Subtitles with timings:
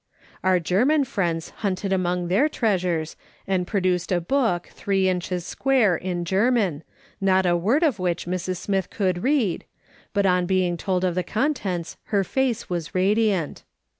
[0.43, 3.15] Our German friends liunted among their treasures
[3.45, 6.81] and produced a book, three inches square, in German,
[7.21, 8.57] not a word of which Mrs.
[8.57, 9.63] Smith could read,
[10.11, 13.63] but on being told of the contents her face was radiant.